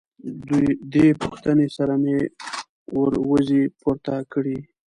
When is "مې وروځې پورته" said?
2.03-4.15